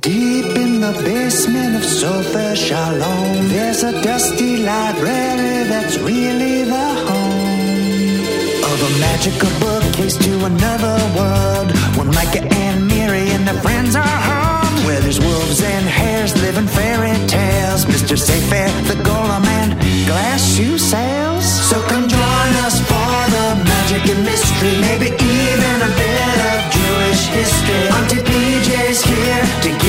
Deep 0.00 0.44
in 0.44 0.80
the 0.80 0.92
basement 1.02 1.74
of 1.74 1.84
Sofa 1.84 2.54
Shalom, 2.54 3.48
there's 3.48 3.82
a 3.82 3.92
dusty 4.02 4.58
library 4.58 5.64
that's 5.64 5.98
really 5.98 6.62
the 6.62 6.88
home 7.08 8.62
of 8.70 8.78
a 8.82 9.00
magical 9.00 9.50
bookcase 9.58 10.16
to 10.18 10.44
another 10.44 10.98
world. 11.16 11.72
When 11.96 12.08
Micah 12.08 12.46
and 12.54 12.86
Miri 12.86 13.30
and 13.30 13.48
their 13.48 13.60
friends 13.60 13.96
are 13.96 14.02
home, 14.02 14.86
where 14.86 15.00
there's 15.00 15.20
wolves 15.20 15.62
and 15.62 15.86
hares 15.86 16.36
living 16.42 16.68
fairy 16.68 17.16
tales. 17.26 17.86
Mr. 17.86 18.16
Saifair, 18.16 18.70
the 18.86 19.02
golem, 19.02 19.46
and 19.46 19.72
glass 20.06 20.54
shoe 20.54 20.78
sales. 20.78 21.17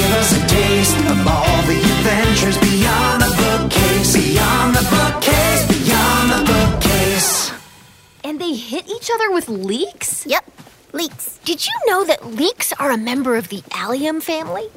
Give 0.10 0.18
us 0.18 0.44
a 0.44 0.48
taste 0.48 0.98
of 0.98 1.28
all 1.28 1.62
the 1.64 1.78
adventures 1.78 2.58
beyond 2.58 3.22
the 3.22 3.30
bookcase, 3.38 4.14
beyond 4.16 4.76
the 4.76 4.82
bookcase, 4.90 5.68
beyond 5.68 6.32
the 6.32 6.52
bookcase. 6.52 7.52
And 8.24 8.42
they 8.42 8.56
hit 8.56 8.88
each 8.88 9.12
other 9.14 9.32
with 9.32 9.48
leeks? 9.50 10.26
Yep, 10.26 10.46
leeks. 10.94 11.38
Did 11.46 11.68
you 11.68 11.74
know 11.86 12.04
that 12.06 12.26
leeks 12.26 12.74
are 12.74 12.90
a 12.90 12.98
member 12.98 13.36
of 13.36 13.50
the 13.50 13.62
allium 13.72 14.20
family? 14.20 14.70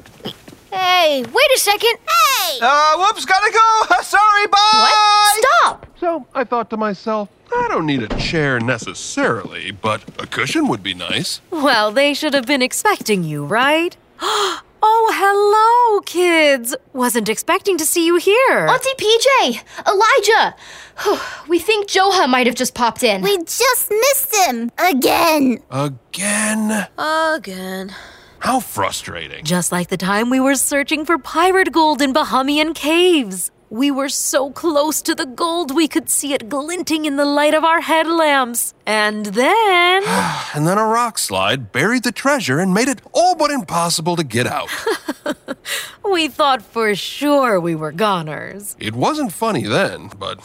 Hey, 0.71 1.23
wait 1.23 1.51
a 1.55 1.59
second. 1.59 1.97
Hey! 2.07 2.59
Uh, 2.61 2.97
whoops, 2.97 3.25
gotta 3.25 3.51
go. 3.51 3.95
Sorry, 4.03 4.47
bye. 4.47 4.89
What? 4.91 5.45
Stop! 5.45 5.87
So 5.99 6.27
I 6.35 6.43
thought 6.43 6.69
to 6.69 6.77
myself, 6.77 7.29
I 7.51 7.67
don't 7.69 7.87
need 7.87 8.03
a 8.03 8.15
chair 8.19 8.59
necessarily, 8.59 9.71
but 9.71 10.03
a 10.21 10.27
cushion 10.27 10.67
would 10.67 10.83
be 10.83 10.93
nice. 10.93 11.41
Well, 11.49 11.91
they 11.91 12.13
should 12.13 12.35
have 12.35 12.45
been 12.45 12.61
expecting 12.61 13.23
you, 13.23 13.45
right? 13.45 13.97
Oh, 14.85 15.13
hello, 15.15 16.01
kids. 16.01 16.75
Wasn't 16.91 17.29
expecting 17.29 17.77
to 17.77 17.85
see 17.85 18.05
you 18.05 18.17
here. 18.17 18.67
Auntie 18.67 18.89
PJ! 18.97 19.63
Elijah! 19.87 20.55
we 21.47 21.57
think 21.57 21.87
Joha 21.87 22.27
might 22.27 22.47
have 22.47 22.55
just 22.55 22.75
popped 22.75 23.01
in. 23.01 23.21
We 23.21 23.37
just 23.37 23.89
missed 23.89 24.35
him 24.35 24.71
again. 24.77 25.63
Again? 25.71 26.87
Again. 26.97 27.95
How 28.39 28.59
frustrating. 28.59 29.45
Just 29.45 29.71
like 29.71 29.87
the 29.87 29.95
time 29.95 30.29
we 30.29 30.41
were 30.41 30.55
searching 30.55 31.05
for 31.05 31.17
pirate 31.17 31.71
gold 31.71 32.01
in 32.01 32.13
Bahamian 32.13 32.75
caves. 32.75 33.51
We 33.73 33.89
were 33.89 34.09
so 34.09 34.51
close 34.51 35.01
to 35.01 35.15
the 35.15 35.25
gold 35.25 35.73
we 35.75 35.87
could 35.87 36.07
see 36.07 36.35
it 36.35 36.47
glinting 36.47 37.05
in 37.05 37.15
the 37.15 37.25
light 37.25 37.55
of 37.55 37.63
our 37.63 37.81
headlamps. 37.81 38.75
And 38.85 39.25
then. 39.25 40.03
And 40.53 40.67
then 40.67 40.77
a 40.77 40.85
rock 40.85 41.17
slide 41.17 41.71
buried 41.71 42.03
the 42.03 42.11
treasure 42.11 42.59
and 42.59 42.71
made 42.71 42.87
it 42.87 43.01
all 43.13 43.35
but 43.35 43.49
impossible 43.49 44.15
to 44.17 44.23
get 44.23 44.45
out. 44.45 44.69
we 46.05 46.27
thought 46.27 46.61
for 46.61 46.93
sure 46.93 47.59
we 47.59 47.73
were 47.73 47.91
goners. 47.91 48.75
it 48.77 48.93
wasn't 48.93 49.33
funny 49.33 49.63
then, 49.63 50.11
but 50.19 50.37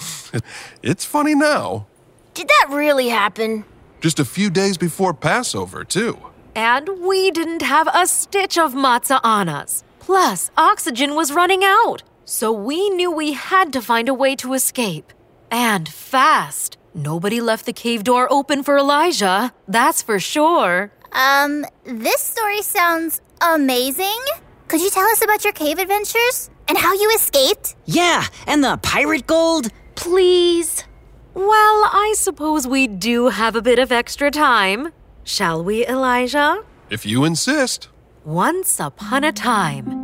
it's 0.82 1.04
funny 1.04 1.34
now. 1.34 1.86
Did 2.32 2.48
that 2.48 2.74
really 2.74 3.08
happen? 3.08 3.66
Just 4.00 4.18
a 4.18 4.24
few 4.24 4.48
days 4.48 4.78
before 4.78 5.12
Passover, 5.12 5.84
too. 5.84 6.16
And 6.54 6.88
we 7.02 7.30
didn't 7.30 7.60
have 7.60 7.88
a 7.92 8.06
stitch 8.06 8.56
of 8.56 8.72
matzah 8.72 9.20
on 9.22 9.50
us. 9.50 9.84
Plus, 9.98 10.50
oxygen 10.56 11.14
was 11.14 11.30
running 11.30 11.62
out. 11.62 12.02
So 12.30 12.52
we 12.52 12.90
knew 12.90 13.10
we 13.10 13.32
had 13.32 13.72
to 13.72 13.80
find 13.80 14.06
a 14.06 14.12
way 14.12 14.36
to 14.36 14.52
escape. 14.52 15.14
And 15.50 15.88
fast. 15.88 16.76
Nobody 16.94 17.40
left 17.40 17.64
the 17.64 17.72
cave 17.72 18.04
door 18.04 18.30
open 18.30 18.62
for 18.62 18.76
Elijah, 18.76 19.54
that's 19.66 20.02
for 20.02 20.20
sure. 20.20 20.92
Um, 21.12 21.64
this 21.84 22.20
story 22.20 22.60
sounds 22.60 23.22
amazing. 23.40 24.20
Could 24.68 24.82
you 24.82 24.90
tell 24.90 25.06
us 25.06 25.24
about 25.24 25.42
your 25.42 25.54
cave 25.54 25.78
adventures 25.78 26.50
and 26.68 26.76
how 26.76 26.92
you 26.92 27.10
escaped? 27.16 27.76
Yeah, 27.86 28.26
and 28.46 28.62
the 28.62 28.76
pirate 28.82 29.26
gold? 29.26 29.68
Please. 29.94 30.84
Well, 31.32 31.48
I 31.48 32.12
suppose 32.14 32.66
we 32.66 32.88
do 32.88 33.28
have 33.28 33.56
a 33.56 33.62
bit 33.62 33.78
of 33.78 33.90
extra 33.90 34.30
time. 34.30 34.92
Shall 35.24 35.64
we, 35.64 35.86
Elijah? 35.86 36.62
If 36.90 37.06
you 37.06 37.24
insist. 37.24 37.88
Once 38.22 38.78
upon 38.78 39.24
a 39.24 39.33
time. 39.33 39.98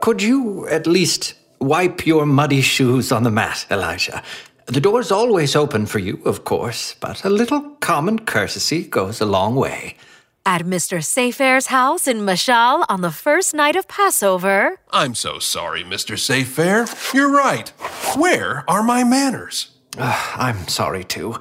Could 0.00 0.22
you 0.22 0.66
at 0.68 0.86
least 0.86 1.34
wipe 1.60 2.06
your 2.06 2.24
muddy 2.24 2.62
shoes 2.62 3.12
on 3.12 3.22
the 3.22 3.30
mat, 3.30 3.66
Elijah? 3.70 4.22
The 4.66 4.80
door's 4.80 5.10
always 5.12 5.54
open 5.54 5.84
for 5.84 5.98
you, 5.98 6.22
of 6.24 6.44
course, 6.44 6.94
but 7.00 7.22
a 7.24 7.28
little 7.28 7.60
common 7.80 8.20
courtesy 8.20 8.84
goes 8.84 9.20
a 9.20 9.26
long 9.26 9.56
way. 9.56 9.96
At 10.46 10.62
Mr. 10.62 11.02
Saifair's 11.04 11.66
house 11.66 12.08
in 12.08 12.20
Mashal 12.20 12.86
on 12.88 13.02
the 13.02 13.10
first 13.10 13.52
night 13.52 13.76
of 13.76 13.88
Passover. 13.88 14.80
I'm 14.90 15.14
so 15.14 15.38
sorry, 15.38 15.84
Mr. 15.84 16.16
Saifair. 16.16 16.88
You're 17.12 17.30
right. 17.30 17.68
Where 18.16 18.64
are 18.68 18.82
my 18.82 19.04
manners? 19.04 19.70
Ah, 19.98 20.34
I'm 20.38 20.66
sorry 20.66 21.04
too. 21.04 21.36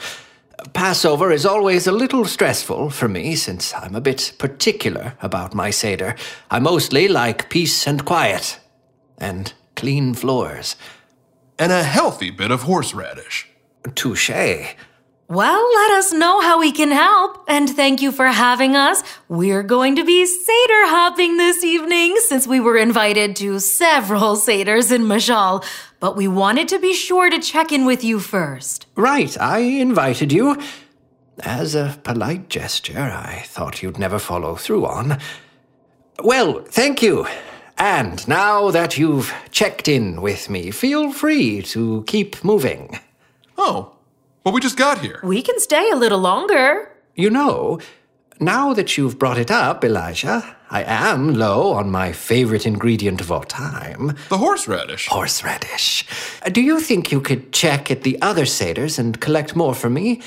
Passover 0.73 1.31
is 1.31 1.45
always 1.45 1.87
a 1.87 1.91
little 1.91 2.25
stressful 2.25 2.89
for 2.89 3.07
me 3.07 3.35
since 3.35 3.73
I'm 3.73 3.95
a 3.95 4.01
bit 4.01 4.33
particular 4.37 5.13
about 5.21 5.55
my 5.55 5.69
Seder. 5.69 6.15
I 6.51 6.59
mostly 6.59 7.07
like 7.07 7.49
peace 7.49 7.87
and 7.87 8.05
quiet 8.05 8.59
and 9.17 9.53
clean 9.75 10.13
floors. 10.13 10.75
And 11.57 11.71
a 11.71 11.83
healthy 11.83 12.29
bit 12.29 12.51
of 12.51 12.63
horseradish. 12.63 13.47
Touche. 13.95 14.29
Well, 15.29 15.63
let 15.75 15.91
us 15.91 16.11
know 16.11 16.41
how 16.41 16.59
we 16.59 16.71
can 16.71 16.89
help. 16.89 17.43
And 17.47 17.69
thank 17.69 18.01
you 18.01 18.11
for 18.11 18.25
having 18.25 18.75
us. 18.75 19.03
We're 19.27 19.61
going 19.61 19.95
to 19.97 20.03
be 20.03 20.25
Seder 20.25 20.87
hopping 20.87 21.37
this 21.37 21.63
evening 21.63 22.17
since 22.21 22.47
we 22.47 22.59
were 22.59 22.75
invited 22.75 23.35
to 23.35 23.59
several 23.59 24.37
Seders 24.37 24.91
in 24.91 25.03
Mashal. 25.03 25.63
But 25.99 26.15
we 26.15 26.27
wanted 26.27 26.67
to 26.69 26.79
be 26.79 26.95
sure 26.95 27.29
to 27.29 27.37
check 27.37 27.71
in 27.71 27.85
with 27.85 28.03
you 28.03 28.19
first. 28.19 28.87
Right, 28.95 29.39
I 29.39 29.59
invited 29.59 30.31
you. 30.31 30.59
As 31.43 31.75
a 31.75 31.99
polite 32.03 32.49
gesture, 32.49 32.97
I 32.99 33.43
thought 33.45 33.83
you'd 33.83 33.99
never 33.99 34.17
follow 34.17 34.55
through 34.55 34.87
on. 34.87 35.19
Well, 36.23 36.63
thank 36.63 37.03
you. 37.03 37.27
And 37.77 38.27
now 38.27 38.71
that 38.71 38.97
you've 38.97 39.31
checked 39.51 39.87
in 39.87 40.23
with 40.23 40.49
me, 40.49 40.71
feel 40.71 41.11
free 41.13 41.61
to 41.61 42.03
keep 42.07 42.43
moving. 42.43 42.99
Oh, 43.59 43.93
well, 44.49 44.55
we 44.55 44.61
just 44.61 44.77
got 44.77 44.97
here. 44.99 45.19
We 45.23 45.43
can 45.43 45.59
stay 45.59 45.91
a 45.91 45.95
little 45.95 46.17
longer. 46.17 46.91
You 47.15 47.29
know, 47.29 47.79
now 48.39 48.73
that 48.73 48.97
you've 48.97 49.19
brought 49.19 49.37
it 49.37 49.51
up, 49.51 49.83
Elijah, 49.85 50.55
I 50.71 50.81
am 50.83 51.35
low 51.35 51.73
on 51.73 51.91
my 51.91 52.13
favorite 52.13 52.65
ingredient 52.65 53.21
of 53.21 53.31
all 53.31 53.43
time 53.43 54.15
The 54.29 54.39
horseradish. 54.39 55.07
horseradish. 55.07 56.03
Do 56.51 56.61
you 56.61 56.79
think 56.79 57.11
you 57.11 57.21
could 57.21 57.53
check 57.53 57.91
at 57.91 58.01
the 58.01 58.19
other 58.23 58.45
Seders 58.45 58.97
and 58.97 59.21
collect 59.21 59.55
more 59.55 59.75
for 59.75 59.89
me? 59.89 60.19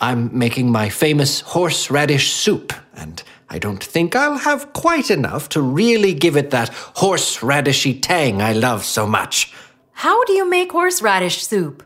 I'm 0.00 0.36
making 0.36 0.72
my 0.72 0.88
famous 0.88 1.40
horseradish 1.42 2.32
soup, 2.32 2.72
and 2.94 3.22
I 3.48 3.60
don't 3.60 3.82
think 3.84 4.16
I'll 4.16 4.38
have 4.38 4.72
quite 4.72 5.08
enough 5.08 5.48
to 5.50 5.62
really 5.62 6.14
give 6.14 6.36
it 6.36 6.50
that 6.50 6.70
horseradishy 6.96 8.00
tang 8.02 8.42
I 8.42 8.54
love 8.54 8.84
so 8.84 9.06
much. 9.06 9.52
How 9.92 10.24
do 10.24 10.32
you 10.32 10.48
make 10.50 10.72
horseradish 10.72 11.46
soup? 11.46 11.84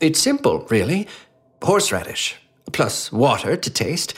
It's 0.00 0.20
simple, 0.20 0.66
really. 0.70 1.06
Horseradish, 1.62 2.36
plus 2.72 3.12
water 3.12 3.56
to 3.56 3.70
taste. 3.70 4.14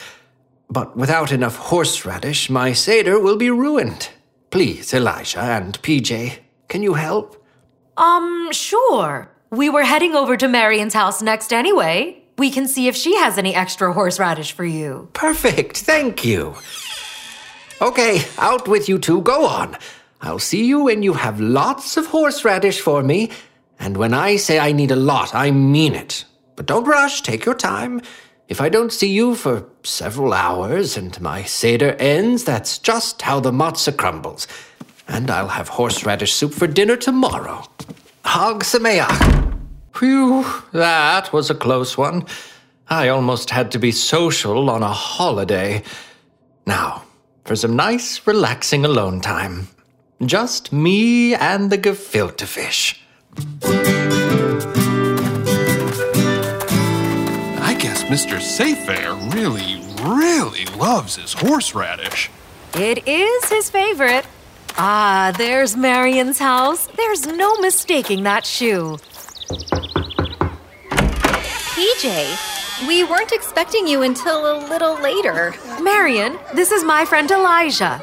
But 0.69 0.97
without 0.97 1.31
enough 1.31 1.55
horseradish, 1.55 2.49
my 2.49 2.73
Seder 2.73 3.19
will 3.19 3.37
be 3.37 3.51
ruined. 3.51 4.09
Please, 4.49 4.93
Elijah 4.93 5.41
and 5.41 5.79
PJ, 5.81 6.39
can 6.67 6.81
you 6.81 6.95
help? 6.95 7.43
Um, 7.97 8.49
sure. 8.51 9.29
We 9.51 9.69
were 9.69 9.83
heading 9.83 10.15
over 10.15 10.35
to 10.37 10.47
Marion's 10.47 10.93
house 10.93 11.21
next 11.21 11.53
anyway. 11.53 12.21
We 12.37 12.49
can 12.49 12.67
see 12.67 12.87
if 12.87 12.95
she 12.95 13.15
has 13.15 13.37
any 13.37 13.53
extra 13.55 13.93
horseradish 13.93 14.51
for 14.51 14.65
you. 14.65 15.09
Perfect, 15.13 15.77
thank 15.77 16.25
you. 16.25 16.55
Okay, 17.81 18.23
out 18.37 18.67
with 18.67 18.89
you 18.89 18.97
two, 18.97 19.21
go 19.21 19.45
on. 19.45 19.77
I'll 20.21 20.39
see 20.39 20.65
you 20.65 20.83
when 20.85 21.03
you 21.03 21.13
have 21.13 21.39
lots 21.39 21.97
of 21.97 22.07
horseradish 22.07 22.81
for 22.81 23.03
me. 23.03 23.29
And 23.79 23.97
when 23.97 24.13
I 24.13 24.37
say 24.37 24.57
I 24.57 24.71
need 24.71 24.91
a 24.91 24.95
lot, 24.95 25.35
I 25.35 25.51
mean 25.51 25.93
it. 25.93 26.25
But 26.55 26.65
don't 26.65 26.85
rush, 26.85 27.21
take 27.21 27.45
your 27.45 27.55
time. 27.55 28.01
If 28.47 28.61
I 28.61 28.69
don't 28.69 28.93
see 28.93 29.11
you 29.11 29.35
for 29.35 29.65
several 29.83 30.33
hours 30.33 30.97
and 30.97 31.19
my 31.19 31.43
Seder 31.43 31.93
ends, 31.99 32.43
that's 32.43 32.77
just 32.77 33.23
how 33.23 33.39
the 33.39 33.51
matzah 33.51 33.95
crumbles. 33.97 34.47
And 35.07 35.29
I'll 35.29 35.47
have 35.47 35.67
horseradish 35.67 36.33
soup 36.33 36.53
for 36.53 36.67
dinner 36.67 36.95
tomorrow. 36.95 37.63
Chag 38.23 38.61
Sameach. 38.61 39.53
Phew, 39.95 40.45
that 40.73 41.31
was 41.31 41.49
a 41.49 41.55
close 41.55 41.97
one. 41.97 42.25
I 42.87 43.07
almost 43.07 43.49
had 43.49 43.71
to 43.71 43.79
be 43.79 43.91
social 43.91 44.69
on 44.69 44.83
a 44.83 44.91
holiday. 44.91 45.83
Now, 46.67 47.03
for 47.45 47.55
some 47.55 47.75
nice, 47.75 48.25
relaxing 48.27 48.85
alone 48.85 49.21
time. 49.21 49.67
Just 50.23 50.71
me 50.71 51.33
and 51.33 51.71
the 51.71 51.77
gefilte 51.77 52.43
fish. 52.43 53.01
Mr. 58.05 58.37
Saifair 58.37 59.17
really, 59.33 59.81
really 60.03 60.65
loves 60.77 61.15
his 61.15 61.33
horseradish. 61.33 62.29
It 62.75 63.07
is 63.07 63.45
his 63.49 63.71
favorite. 63.71 64.27
Ah, 64.77 65.33
there's 65.35 65.75
Marion's 65.75 66.37
house. 66.37 66.85
There's 66.85 67.25
no 67.25 67.55
mistaking 67.57 68.21
that 68.21 68.45
shoe. 68.45 68.97
PJ, 71.73 72.87
we 72.87 73.03
weren't 73.05 73.31
expecting 73.31 73.87
you 73.87 74.03
until 74.03 74.55
a 74.55 74.69
little 74.69 75.01
later. 75.01 75.55
Marion, 75.81 76.37
this 76.53 76.71
is 76.71 76.83
my 76.83 77.05
friend 77.05 77.31
Elijah. 77.31 77.99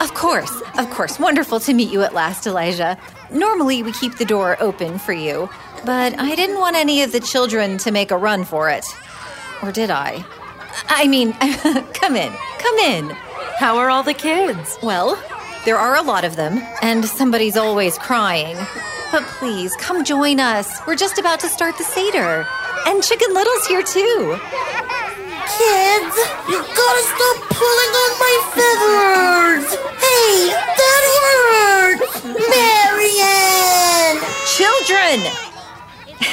Of 0.00 0.14
course, 0.14 0.62
of 0.76 0.90
course. 0.90 1.20
Wonderful 1.20 1.60
to 1.60 1.72
meet 1.72 1.92
you 1.92 2.02
at 2.02 2.12
last, 2.12 2.48
Elijah. 2.48 2.98
Normally, 3.30 3.84
we 3.84 3.92
keep 3.92 4.16
the 4.16 4.24
door 4.24 4.56
open 4.58 4.98
for 4.98 5.12
you, 5.12 5.48
but 5.86 6.18
I 6.18 6.34
didn't 6.34 6.58
want 6.58 6.74
any 6.74 7.02
of 7.04 7.12
the 7.12 7.20
children 7.20 7.78
to 7.78 7.92
make 7.92 8.10
a 8.10 8.16
run 8.16 8.42
for 8.42 8.68
it. 8.68 8.84
Or 9.64 9.72
did 9.72 9.90
I? 9.90 10.22
I 10.88 11.08
mean, 11.08 11.32
come 11.94 12.16
in, 12.16 12.30
come 12.58 12.78
in. 12.80 13.08
How 13.56 13.78
are 13.78 13.88
all 13.88 14.02
the 14.02 14.12
kids? 14.12 14.76
Well, 14.82 15.16
there 15.64 15.78
are 15.78 15.96
a 15.96 16.02
lot 16.02 16.22
of 16.22 16.36
them, 16.36 16.60
and 16.82 17.06
somebody's 17.06 17.56
always 17.56 17.96
crying. 17.96 18.58
But 19.10 19.22
please, 19.38 19.74
come 19.76 20.04
join 20.04 20.38
us. 20.38 20.86
We're 20.86 20.96
just 20.96 21.16
about 21.18 21.40
to 21.40 21.48
start 21.48 21.78
the 21.78 21.84
Seder. 21.84 22.46
And 22.86 23.02
Chicken 23.02 23.32
Little's 23.32 23.66
here 23.66 23.82
too. 23.82 24.38
Kids, 25.56 26.16
you 26.50 26.60
gotta 26.60 27.04
stop 27.08 27.36
pulling 27.48 27.92
on 28.04 28.12
my 28.20 28.36
feathers! 28.52 29.64
Hey, 29.96 30.52
that 30.76 31.04
hurts! 31.24 32.22
Marion! 32.52 34.20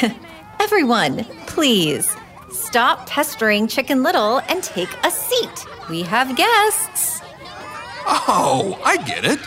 Children! 0.02 0.20
Everyone, 0.60 1.24
please 1.48 2.14
stop 2.72 3.06
pestering 3.06 3.68
Chicken 3.68 4.02
Little 4.02 4.40
and 4.48 4.64
take 4.64 4.88
a 5.04 5.12
seat. 5.12 5.66
We 5.90 6.04
have 6.04 6.38
guests. 6.38 7.22
Oh, 8.08 8.80
I 8.86 8.96
get 8.96 9.26
it. 9.26 9.40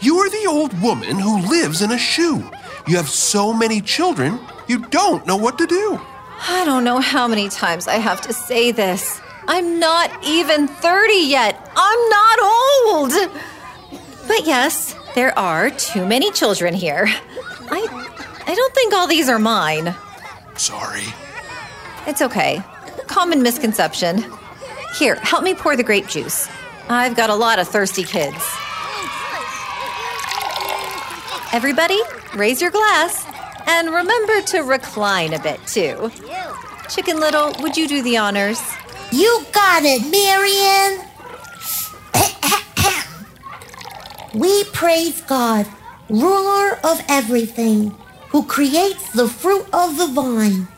You 0.00 0.18
are 0.18 0.28
the 0.28 0.48
old 0.48 0.82
woman 0.82 1.16
who 1.16 1.46
lives 1.48 1.80
in 1.80 1.92
a 1.92 1.98
shoe. 1.98 2.42
You 2.88 2.96
have 2.96 3.08
so 3.08 3.52
many 3.52 3.80
children, 3.80 4.40
you 4.66 4.80
don't 4.80 5.24
know 5.28 5.36
what 5.36 5.58
to 5.58 5.66
do. 5.68 6.00
I 6.48 6.64
don't 6.64 6.82
know 6.82 6.98
how 6.98 7.28
many 7.28 7.48
times 7.48 7.86
I 7.86 7.98
have 7.98 8.20
to 8.22 8.32
say 8.32 8.72
this. 8.72 9.20
I'm 9.46 9.78
not 9.78 10.10
even 10.24 10.66
30 10.66 11.12
yet. 11.12 11.70
I'm 11.76 12.08
not 12.08 12.38
old. 12.40 13.12
But 14.26 14.44
yes, 14.44 14.96
there 15.14 15.38
are 15.38 15.70
too 15.70 16.04
many 16.04 16.32
children 16.32 16.74
here. 16.74 17.06
I 17.70 17.86
I 18.44 18.54
don't 18.56 18.74
think 18.74 18.92
all 18.92 19.06
these 19.06 19.28
are 19.28 19.38
mine. 19.38 19.94
Sorry. 20.56 21.04
It's 22.06 22.22
okay. 22.22 22.62
Common 23.08 23.42
misconception. 23.42 24.24
Here, 24.98 25.16
help 25.16 25.42
me 25.42 25.54
pour 25.54 25.76
the 25.76 25.82
grape 25.82 26.06
juice. 26.06 26.48
I've 26.88 27.16
got 27.16 27.30
a 27.30 27.34
lot 27.34 27.58
of 27.58 27.66
thirsty 27.66 28.04
kids. 28.04 28.36
Everybody, 31.52 32.00
raise 32.34 32.62
your 32.62 32.70
glass 32.70 33.26
and 33.66 33.88
remember 33.88 34.40
to 34.42 34.60
recline 34.60 35.32
a 35.32 35.38
bit 35.40 35.60
too. 35.66 36.10
Chicken 36.88 37.18
Little, 37.18 37.52
would 37.60 37.76
you 37.76 37.88
do 37.88 38.02
the 38.02 38.16
honors? 38.16 38.60
You 39.10 39.44
got 39.52 39.82
it, 39.84 40.02
Marion! 40.10 41.04
we 44.40 44.64
praise 44.64 45.20
God, 45.22 45.66
ruler 46.08 46.78
of 46.84 47.02
everything, 47.08 47.90
who 48.28 48.44
creates 48.44 49.12
the 49.12 49.28
fruit 49.28 49.66
of 49.72 49.96
the 49.98 50.06
vine. 50.06 50.68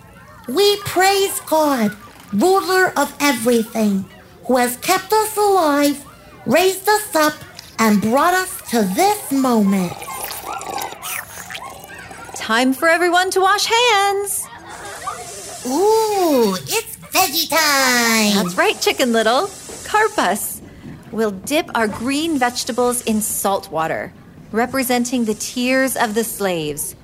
We 0.48 0.78
praise 0.78 1.40
God, 1.40 1.94
ruler 2.32 2.92
of 2.96 3.14
everything, 3.20 4.06
who 4.46 4.56
has 4.56 4.78
kept 4.78 5.12
us 5.12 5.36
alive, 5.36 6.02
raised 6.46 6.88
us 6.88 7.14
up, 7.14 7.34
and 7.78 8.00
brought 8.00 8.32
us 8.32 8.70
to 8.70 8.82
this 8.82 9.30
moment. 9.30 9.92
Time 12.34 12.72
for 12.72 12.88
everyone 12.88 13.30
to 13.32 13.40
wash 13.40 13.66
hands. 13.66 14.46
Ooh, 15.66 16.54
it's 16.54 16.96
veggie 16.96 17.50
time! 17.50 18.42
That's 18.42 18.56
right, 18.56 18.80
Chicken 18.80 19.12
Little. 19.12 19.48
Karpas. 19.84 20.62
We'll 21.12 21.30
dip 21.32 21.70
our 21.74 21.88
green 21.88 22.38
vegetables 22.38 23.02
in 23.02 23.20
salt 23.20 23.70
water, 23.70 24.14
representing 24.50 25.26
the 25.26 25.34
tears 25.34 25.94
of 25.94 26.14
the 26.14 26.24
slaves. 26.24 26.96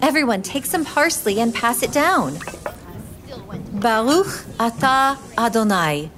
Everyone 0.00 0.42
take 0.42 0.66
some 0.66 0.84
parsley 0.84 1.38
and 1.40 1.54
pass 1.54 1.84
it 1.84 1.92
down. 1.92 2.38
Baruch 3.82 4.46
atah 4.62 5.18
Adonai, 5.36 6.08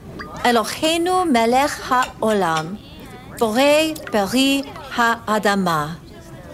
Eloheinu 0.44 1.24
melech 1.24 1.70
ha'olam, 1.70 2.76
borei 3.40 3.96
peri 4.12 4.60
ha'adamah. 4.92 5.96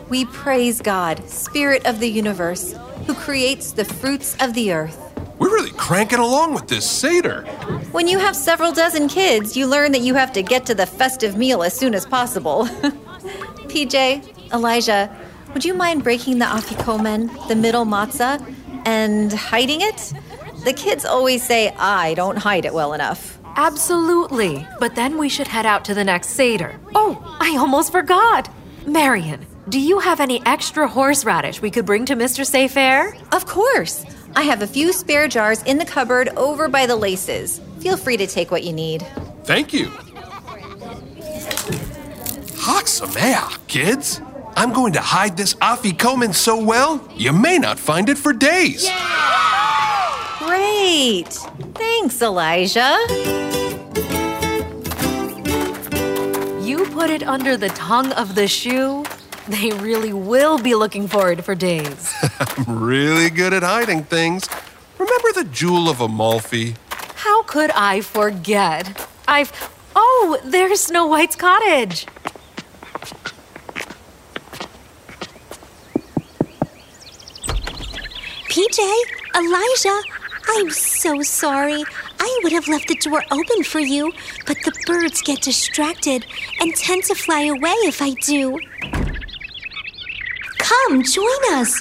We 0.09 0.25
praise 0.27 0.81
God, 0.81 1.29
Spirit 1.29 1.85
of 1.85 1.99
the 1.99 2.09
universe, 2.09 2.77
who 3.07 3.15
creates 3.15 3.73
the 3.73 3.85
fruits 3.85 4.37
of 4.39 4.55
the 4.55 4.73
earth. 4.73 4.99
We're 5.41 5.51
really 5.51 5.73
cranking 5.73 6.21
along 6.21 6.55
with 6.55 6.69
this 6.69 6.89
Seder. 6.89 7.43
When 7.91 8.07
you 8.07 8.21
have 8.21 8.37
several 8.37 8.71
dozen 8.71 9.09
kids, 9.09 9.57
you 9.57 9.67
learn 9.67 9.91
that 9.91 10.03
you 10.03 10.15
have 10.15 10.33
to 10.35 10.43
get 10.43 10.65
to 10.67 10.77
the 10.77 10.87
festive 10.87 11.37
meal 11.37 11.65
as 11.65 11.77
soon 11.77 11.93
as 11.97 12.07
possible. 12.07 12.67
PJ, 13.67 14.53
Elijah, 14.53 15.11
would 15.55 15.65
you 15.65 15.75
mind 15.75 16.05
breaking 16.05 16.39
the 16.39 16.45
afikomen, 16.45 17.49
the 17.49 17.57
middle 17.57 17.85
matzah, 17.85 18.39
and 18.87 19.33
hiding 19.33 19.81
it? 19.81 20.13
The 20.65 20.75
kids 20.75 21.07
always 21.07 21.43
say 21.43 21.75
I 21.79 22.13
don't 22.15 22.37
hide 22.37 22.67
it 22.67 22.75
well 22.75 22.93
enough. 22.93 23.39
Absolutely. 23.57 24.67
But 24.79 24.95
then 24.95 25.17
we 25.17 25.29
should 25.31 25.49
head 25.49 25.65
out 25.65 25.87
to 25.87 25.95
the 25.95 26.05
next 26.05 26.31
Seder. 26.31 26.79
Oh, 26.95 27.39
I 27.41 27.57
almost 27.57 27.93
forgot. 27.93 28.51
Marion, 28.87 29.47
do 29.71 29.81
you 29.81 30.01
have 30.01 30.21
any 30.21 30.45
extra 30.45 30.87
horseradish 30.87 31.63
we 31.63 31.71
could 31.71 31.87
bring 31.87 32.05
to 32.07 32.15
Mr. 32.15 32.45
Saifair? 32.45 33.17
Of 33.35 33.47
course. 33.47 34.05
I 34.37 34.43
have 34.43 34.61
a 34.61 34.67
few 34.67 34.93
spare 34.93 35.29
jars 35.29 35.63
in 35.63 35.79
the 35.79 35.85
cupboard 35.87 36.29
over 36.37 36.69
by 36.69 36.87
the 36.87 36.97
laces. 36.97 37.61
Feel 37.81 37.97
free 37.97 38.19
to 38.19 38.27
take 38.27 38.51
what 38.51 38.63
you 38.63 38.73
need. 38.73 39.07
Thank 39.45 39.73
you. 39.73 39.87
Chag 42.61 43.67
kids. 43.67 44.21
I'm 44.57 44.73
going 44.73 44.93
to 44.93 45.01
hide 45.01 45.37
this 45.37 45.55
afikomen 45.55 46.35
so 46.35 46.63
well, 46.63 47.01
you 47.17 47.33
may 47.33 47.59
not 47.59 47.79
find 47.79 48.09
it 48.11 48.19
for 48.19 48.33
days. 48.33 48.87
Great. 50.81 51.29
Thanks, 51.75 52.23
Elijah. 52.23 52.97
You 56.63 56.87
put 56.87 57.11
it 57.11 57.23
under 57.23 57.59
the 57.59 57.69
tongue 57.75 58.13
of 58.13 58.35
the 58.35 58.49
shoe? 58.49 59.05
They 59.47 59.73
really 59.73 60.15
will 60.15 60.57
be 60.59 60.75
looking 60.75 61.07
for 61.07 61.31
it 61.31 61.45
for 61.45 61.55
days. 61.55 62.15
I'm 62.41 62.83
really 62.83 63.29
good 63.29 63.53
at 63.53 63.63
hiding 63.63 64.05
things. 64.05 64.49
Remember 64.97 65.33
the 65.35 65.45
Jewel 65.53 65.91
of 65.91 66.01
Amalfi? 66.01 66.77
How 67.17 67.43
could 67.43 67.71
I 67.73 68.01
forget? 68.01 69.07
I've. 69.29 69.53
Oh, 69.95 70.41
there's 70.47 70.81
Snow 70.81 71.07
White's 71.07 71.37
cottage. 71.37 72.07
PJ, 78.49 78.79
Elijah, 79.37 80.20
I'm 80.53 80.71
so 80.71 81.23
sorry. 81.23 81.85
I 82.19 82.41
would 82.43 82.53
have 82.53 82.67
left 82.67 82.89
the 82.89 82.97
door 82.97 83.23
open 83.31 83.63
for 83.63 83.79
you, 83.79 84.13
but 84.47 84.57
the 84.65 84.73
birds 84.85 85.23
get 85.23 85.43
distracted 85.43 86.27
and 86.61 86.75
tend 86.75 87.05
to 87.05 87.15
fly 87.15 87.43
away 87.45 87.75
if 87.87 88.03
I 88.03 88.15
do. 88.27 88.59
Come, 90.59 91.03
join 91.05 91.53
us. 91.53 91.81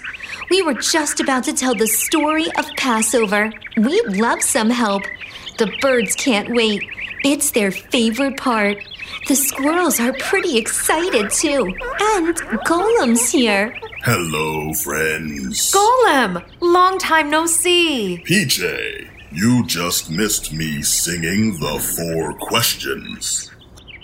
We 0.51 0.61
were 0.61 0.75
just 0.75 1.19
about 1.19 1.45
to 1.45 1.53
tell 1.53 1.73
the 1.73 1.87
story 1.87 2.45
of 2.57 2.65
Passover. 2.77 3.51
We'd 3.75 4.17
love 4.17 4.43
some 4.43 4.69
help. 4.69 5.03
The 5.57 5.71
birds 5.81 6.15
can't 6.15 6.53
wait. 6.53 6.83
It's 7.23 7.51
their 7.51 7.71
favorite 7.71 8.37
part. 8.37 8.77
The 9.27 9.35
squirrels 9.35 9.99
are 9.99 10.13
pretty 10.13 10.57
excited 10.57 11.31
too. 11.31 11.75
And 11.99 12.35
Golem's 12.65 13.29
here. 13.29 13.75
Hello, 14.01 14.71
friends. 14.71 15.73
Golem! 15.73 16.41
Long 16.61 16.97
time 16.99 17.29
no 17.29 17.45
see. 17.45 18.23
PJ, 18.25 19.09
you 19.29 19.65
just 19.67 20.09
missed 20.09 20.53
me 20.53 20.81
singing 20.81 21.59
the 21.59 21.79
four 21.97 22.33
questions. 22.35 23.51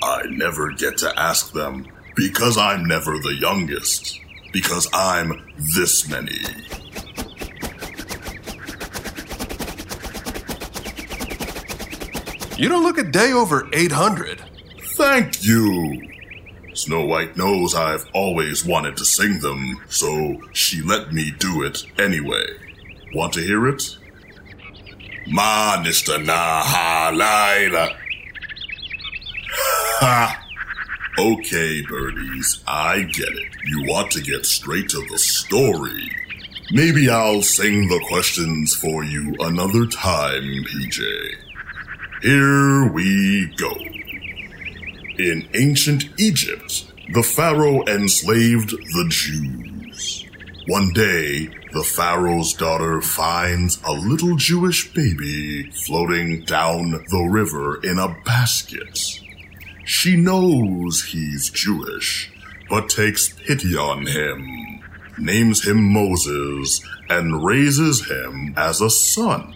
I 0.04 0.24
never 0.28 0.74
get 0.74 0.98
to 0.98 1.18
ask 1.18 1.54
them 1.54 1.88
because 2.14 2.58
I'm 2.58 2.84
never 2.84 3.18
the 3.20 3.38
youngest. 3.40 4.20
Because 4.52 4.86
I'm 4.94 5.42
this 5.74 6.10
many. 6.10 6.42
You 12.58 12.68
don't 12.68 12.84
look 12.84 12.98
a 12.98 13.04
day 13.04 13.32
over 13.32 13.70
800. 13.72 14.42
Thank 14.98 15.46
you. 15.46 16.15
Snow 16.75 17.05
White 17.05 17.38
knows 17.38 17.74
I've 17.74 18.05
always 18.13 18.65
wanted 18.65 18.98
to 18.98 19.05
sing 19.05 19.39
them, 19.39 19.82
so 19.88 20.41
she 20.53 20.82
let 20.82 21.13
me 21.13 21.32
do 21.38 21.63
it 21.63 21.86
anyway. 21.98 22.46
Want 23.13 23.34
to 23.34 23.41
hear 23.41 23.67
it? 23.67 23.98
Ma 25.27 25.82
nista 25.84 26.24
na 26.24 26.62
ha 26.63 27.12
laila, 27.13 27.98
Ha! 30.00 30.46
Okay, 31.17 31.82
birdies, 31.84 32.62
I 32.67 33.03
get 33.03 33.29
it. 33.29 33.55
You 33.65 33.86
want 33.88 34.12
to 34.12 34.22
get 34.22 34.46
straight 34.46 34.89
to 34.89 35.05
the 35.10 35.17
story. 35.17 36.12
Maybe 36.72 37.10
I'll 37.10 37.41
sing 37.41 37.88
the 37.88 38.03
questions 38.10 38.75
for 38.75 39.05
you 39.05 39.34
another 39.39 39.86
time, 39.86 40.44
PJ. 40.44 41.01
Here 42.22 42.91
we 42.91 43.53
go. 43.55 43.95
In 45.18 45.48
ancient 45.54 46.10
Egypt, 46.20 46.92
the 47.14 47.24
Pharaoh 47.24 47.86
enslaved 47.86 48.72
the 48.72 49.06
Jews. 49.08 50.26
One 50.68 50.92
day, 50.92 51.48
the 51.72 51.84
Pharaoh's 51.84 52.54
daughter 52.54 53.02
finds 53.02 53.82
a 53.86 53.94
little 53.94 54.36
Jewish 54.36 54.94
baby 54.94 55.72
floating 55.72 56.44
down 56.44 56.92
the 56.92 57.30
river 57.32 57.80
in 57.82 57.98
a 57.98 58.14
basket. 58.26 59.22
She 59.86 60.18
knows 60.18 61.06
he's 61.06 61.50
Jewish, 61.50 62.34
but 62.70 62.90
takes 62.90 63.30
pity 63.30 63.78
on 63.78 64.08
him, 64.08 64.82
names 65.18 65.66
him 65.66 65.94
Moses, 65.94 66.86
and 67.10 67.46
raises 67.46 68.10
him 68.10 68.54
as 68.58 68.82
a 68.82 68.90
son. 68.90 69.56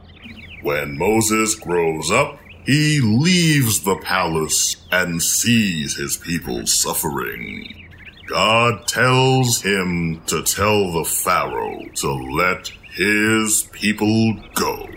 When 0.61 0.97
Moses 0.97 1.55
grows 1.55 2.11
up, 2.11 2.38
he 2.69 3.01
leaves 3.01 3.79
the 3.79 3.95
palace 3.95 4.75
and 4.91 5.23
sees 5.23 5.97
his 5.97 6.17
people 6.17 6.67
suffering. 6.67 7.87
God 8.27 8.87
tells 8.87 9.63
him 9.63 10.21
to 10.27 10.43
tell 10.43 10.91
the 10.91 11.03
Pharaoh 11.03 11.81
to 11.95 12.11
let 12.11 12.67
his 12.93 13.67
people 13.71 14.35
go. 14.53 14.87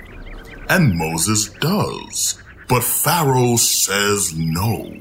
And 0.69 0.99
Moses 0.99 1.49
does. 1.49 2.39
But 2.69 2.85
Pharaoh 2.85 3.57
says 3.57 4.35
no. 4.37 4.93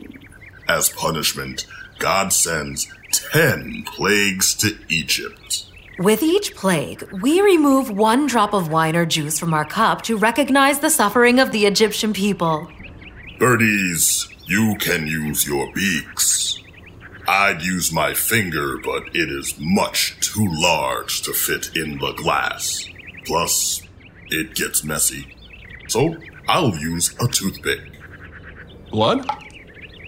As 0.69 0.87
punishment, 0.91 1.67
God 1.99 2.31
sends 2.31 2.87
ten 3.11 3.83
plagues 3.85 4.55
to 4.55 4.77
Egypt. 4.87 5.65
With 5.99 6.23
each 6.23 6.55
plague, 6.55 7.03
we 7.21 7.41
remove 7.41 7.91
one 7.91 8.25
drop 8.25 8.53
of 8.53 8.71
wine 8.71 8.95
or 8.95 9.05
juice 9.05 9.37
from 9.37 9.53
our 9.53 9.65
cup 9.65 10.01
to 10.03 10.17
recognize 10.17 10.79
the 10.79 10.89
suffering 10.89 11.39
of 11.39 11.51
the 11.51 11.65
Egyptian 11.65 12.13
people. 12.13 12.71
Birdies, 13.37 14.27
you 14.45 14.75
can 14.79 15.05
use 15.05 15.45
your 15.45 15.71
beaks. 15.73 16.59
I'd 17.27 17.61
use 17.61 17.91
my 17.91 18.13
finger, 18.13 18.77
but 18.77 19.15
it 19.15 19.29
is 19.29 19.55
much 19.59 20.19
too 20.21 20.47
large 20.49 21.21
to 21.23 21.33
fit 21.33 21.75
in 21.75 21.99
the 21.99 22.13
glass. 22.13 22.87
Plus, 23.25 23.81
it 24.29 24.55
gets 24.55 24.83
messy. 24.83 25.35
So, 25.87 26.15
I'll 26.47 26.75
use 26.75 27.13
a 27.19 27.27
toothpick. 27.27 27.81
Blood? 28.91 29.29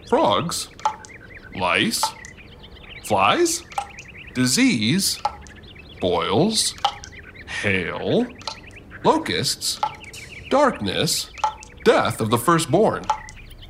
Frogs? 0.10 0.70
Lice? 1.56 2.04
Flies? 3.04 3.64
Disease? 4.34 5.22
Boils? 6.04 6.76
Hail? 7.48 8.28
Locusts? 9.06 9.80
Darkness? 10.50 11.30
Death 11.86 12.20
of 12.20 12.30
the 12.30 12.38
firstborn? 12.38 13.06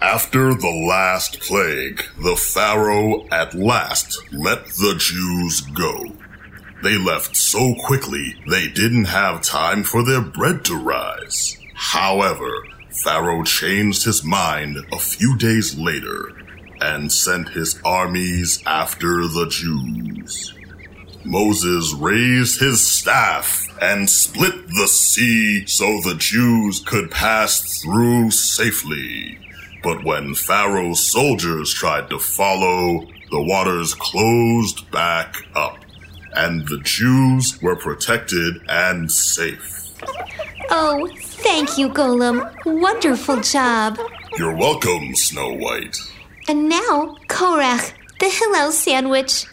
After 0.02 0.56
the 0.56 0.86
last 0.90 1.42
plague, 1.42 2.04
the 2.18 2.36
Pharaoh 2.36 3.28
at 3.30 3.54
last 3.54 4.18
let 4.34 4.66
the 4.66 4.96
Jews 4.98 5.62
go. 5.62 6.12
They 6.82 6.98
left 6.98 7.36
so 7.36 7.75
quickly 7.75 8.34
they 8.50 8.68
didn't 8.68 9.06
have 9.06 9.44
time 9.44 9.84
for 9.84 10.04
their 10.04 10.22
bread 10.22 10.66
to 10.66 10.75
rise. 10.75 11.56
However, 11.75 12.50
Pharaoh 13.04 13.44
changed 13.44 14.06
his 14.06 14.24
mind 14.24 14.78
a 14.92 14.98
few 14.98 15.38
days 15.38 15.78
later 15.78 16.32
and 16.82 17.12
sent 17.12 17.50
his 17.50 17.80
armies 17.86 18.63
after 18.66 19.28
the 19.28 19.46
Jews. 19.48 20.52
Moses 21.25 21.94
raised 21.94 22.60
his 22.60 22.86
staff 22.86 23.68
and 23.82 24.10
split 24.10 24.68
the 24.68 24.88
sea 24.88 25.65
so 25.65 26.00
the 26.01 26.15
Jews 26.15 26.80
could 26.80 27.12
pass 27.12 27.82
through 27.82 28.32
safely. 28.32 29.39
But 29.84 30.03
when 30.03 30.36
Pharaoh's 30.36 31.00
soldiers 31.00 31.74
tried 31.74 32.10
to 32.10 32.20
follow, 32.20 33.08
the 33.32 33.42
waters 33.42 33.94
closed 33.94 34.89
back 34.92 35.36
up, 35.56 35.77
and 36.36 36.68
the 36.68 36.80
Jews 36.80 37.62
were 37.62 37.75
protected 37.75 38.62
and 38.70 39.12
safe. 39.12 39.94
Oh, 40.70 41.10
thank 41.18 41.77
you, 41.77 41.89
Golem. 41.89 42.53
Wonderful 42.65 43.42
job. 43.42 44.00
You're 44.38 44.56
welcome, 44.56 45.15
Snow 45.15 45.53
White. 45.53 45.98
And 46.48 46.70
now, 46.70 47.18
Korech, 47.27 47.94
the 48.20 48.30
Hillel 48.30 48.72
sandwich. 48.72 49.46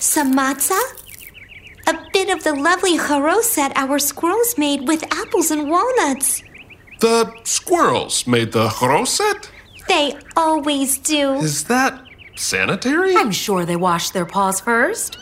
Some 0.00 0.34
matzah? 0.34 0.80
A 1.88 1.98
bit 2.12 2.28
of 2.28 2.44
the 2.44 2.54
lovely 2.54 2.98
haroset 2.98 3.72
our 3.74 3.98
squirrels 3.98 4.58
made 4.58 4.86
with 4.86 5.02
apples 5.10 5.50
and 5.50 5.70
walnuts. 5.70 6.42
The 7.00 7.32
squirrels 7.44 8.26
made 8.26 8.52
the 8.52 8.68
haroset? 8.68 9.48
They 9.88 10.18
always 10.36 10.98
do. 10.98 11.36
Is 11.36 11.64
that 11.64 11.98
sanitary? 12.36 13.16
I'm 13.16 13.30
sure 13.30 13.64
they 13.64 13.76
wash 13.76 14.10
their 14.10 14.26
paws 14.26 14.60
first. 14.60 15.16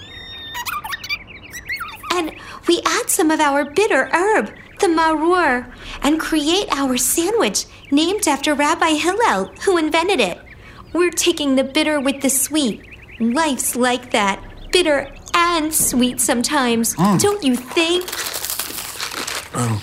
And 2.12 2.32
we 2.66 2.82
add 2.85 3.11
some 3.11 3.30
of 3.30 3.38
our 3.38 3.64
bitter 3.64 4.08
herb, 4.12 4.52
the 4.80 4.88
maror, 4.88 5.73
and 6.02 6.18
create 6.18 6.66
our 6.73 6.96
sandwich 6.96 7.66
named 7.92 8.26
after 8.26 8.54
Rabbi 8.54 8.94
Hillel, 8.94 9.52
who 9.64 9.78
invented 9.78 10.18
it. 10.18 10.40
We're 10.92 11.12
taking 11.12 11.54
the 11.54 11.62
bitter 11.62 12.00
with 12.00 12.23
the 12.23 12.30
sweet. 12.30 12.82
Life's 13.20 13.76
like 13.76 14.11
that 14.11 14.42
bitter 14.73 15.14
and 15.37 15.73
sweet 15.75 16.21
sometimes, 16.21 16.95
Mm. 16.97 17.21
don't 17.21 17.45
you 17.45 17.55
think? 17.57 18.05
Um, 19.55 19.81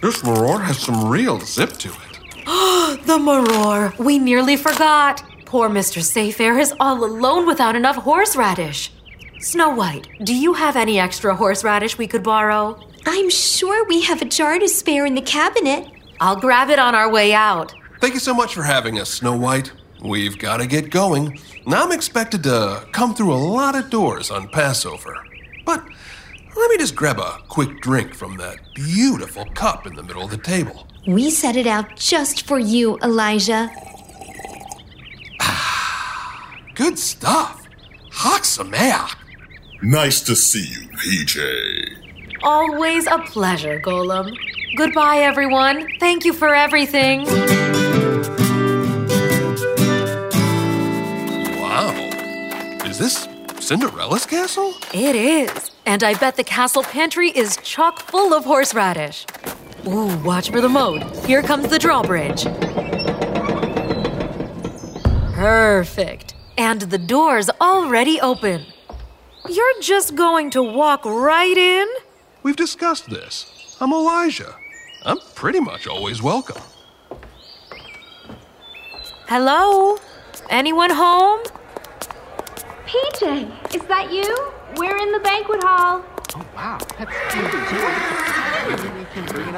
this 0.00 0.22
maror 0.22 0.62
has 0.62 0.78
some 0.78 1.08
real 1.08 1.38
zip 1.40 1.72
to 1.78 1.88
it. 1.88 2.18
the 3.06 3.18
maror. 3.18 3.96
We 3.98 4.18
nearly 4.18 4.56
forgot. 4.56 5.22
Poor 5.46 5.68
Mr. 5.68 6.00
Saifair 6.00 6.58
is 6.60 6.72
all 6.80 7.04
alone 7.04 7.46
without 7.46 7.76
enough 7.76 7.96
horseradish. 7.96 8.90
Snow 9.40 9.70
White, 9.70 10.06
do 10.22 10.34
you 10.34 10.54
have 10.54 10.76
any 10.76 10.98
extra 11.00 11.34
horseradish 11.34 11.98
we 11.98 12.06
could 12.06 12.22
borrow? 12.22 12.78
I'm 13.06 13.28
sure 13.28 13.84
we 13.88 14.02
have 14.02 14.22
a 14.22 14.24
jar 14.24 14.58
to 14.58 14.68
spare 14.68 15.04
in 15.04 15.14
the 15.16 15.20
cabinet. 15.22 15.88
I'll 16.20 16.36
grab 16.36 16.70
it 16.70 16.78
on 16.78 16.94
our 16.94 17.10
way 17.10 17.34
out. 17.34 17.74
Thank 18.00 18.14
you 18.14 18.20
so 18.20 18.32
much 18.32 18.54
for 18.54 18.62
having 18.62 18.98
us, 19.00 19.10
Snow 19.10 19.36
White. 19.36 19.72
We've 20.02 20.36
got 20.36 20.56
to 20.56 20.66
get 20.66 20.90
going. 20.90 21.38
Now 21.64 21.84
I'm 21.84 21.92
expected 21.92 22.42
to 22.42 22.86
come 22.90 23.14
through 23.14 23.32
a 23.32 23.36
lot 23.36 23.76
of 23.76 23.88
doors 23.88 24.30
on 24.32 24.48
Passover. 24.48 25.24
But 25.64 25.84
let 26.56 26.70
me 26.70 26.76
just 26.76 26.96
grab 26.96 27.20
a 27.20 27.38
quick 27.48 27.80
drink 27.80 28.12
from 28.12 28.36
that 28.38 28.58
beautiful 28.74 29.44
cup 29.54 29.86
in 29.86 29.94
the 29.94 30.02
middle 30.02 30.24
of 30.24 30.30
the 30.30 30.38
table. 30.38 30.88
We 31.06 31.30
set 31.30 31.56
it 31.56 31.68
out 31.68 31.96
just 31.96 32.46
for 32.46 32.58
you, 32.58 32.98
Elijah. 32.98 33.70
Ah, 35.40 36.58
good 36.74 36.98
stuff. 36.98 37.68
Chag 38.10 38.42
Sameach. 38.42 39.14
Nice 39.82 40.20
to 40.22 40.34
see 40.34 40.66
you, 40.66 40.88
PJ. 40.98 42.42
Always 42.42 43.06
a 43.06 43.18
pleasure, 43.18 43.80
Golem. 43.80 44.36
Goodbye, 44.76 45.18
everyone. 45.18 45.86
Thank 46.00 46.24
you 46.24 46.32
for 46.32 46.54
everything. 46.54 47.71
This 53.02 53.28
Cinderella's 53.58 54.24
castle? 54.26 54.74
It 54.94 55.16
is. 55.16 55.72
And 55.84 56.04
I 56.04 56.14
bet 56.14 56.36
the 56.36 56.44
castle 56.44 56.84
pantry 56.84 57.30
is 57.30 57.56
chock 57.64 58.00
full 58.02 58.32
of 58.32 58.44
horseradish. 58.44 59.26
Ooh, 59.88 60.16
watch 60.18 60.50
for 60.50 60.60
the 60.60 60.68
moat. 60.68 61.02
Here 61.26 61.42
comes 61.42 61.66
the 61.66 61.80
drawbridge. 61.80 62.44
Perfect. 65.34 66.36
And 66.56 66.82
the 66.82 66.98
door's 66.98 67.50
already 67.60 68.20
open. 68.20 68.66
You're 69.48 69.80
just 69.80 70.14
going 70.14 70.50
to 70.50 70.62
walk 70.62 71.04
right 71.04 71.58
in? 71.58 71.88
We've 72.44 72.54
discussed 72.54 73.10
this. 73.10 73.76
I'm 73.80 73.92
Elijah. 73.92 74.54
I'm 75.04 75.18
pretty 75.34 75.58
much 75.58 75.88
always 75.88 76.22
welcome. 76.22 76.62
Hello? 79.26 79.98
Anyone 80.50 80.90
home? 80.90 81.42
PJ, 82.92 83.74
is 83.74 83.82
that 83.88 84.12
you? 84.12 84.52
We're 84.76 84.98
in 84.98 85.12
the 85.12 85.20
banquet 85.20 85.62
hall. 85.62 86.04
Oh, 86.34 86.46
wow. 86.54 86.78
That's 86.98 87.34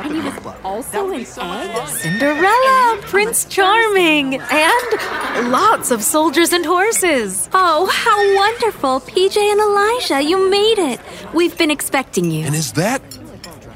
And 0.04 0.14
he 0.14 0.20
was 0.20 0.54
also 0.62 1.10
an 1.10 1.20
egg? 1.20 1.88
Cinderella, 1.88 2.98
Prince 3.02 3.44
Charming, 3.46 4.36
and 4.36 5.50
lots 5.50 5.90
of 5.90 6.04
soldiers 6.04 6.52
and 6.52 6.64
horses. 6.64 7.50
Oh, 7.52 7.86
how 7.86 8.36
wonderful. 8.36 9.00
PJ 9.00 9.36
and 9.36 9.60
Elijah, 9.60 10.22
you 10.22 10.48
made 10.48 10.78
it. 10.78 11.00
We've 11.34 11.58
been 11.58 11.72
expecting 11.72 12.30
you. 12.30 12.46
And 12.46 12.54
is 12.54 12.74
that 12.74 13.02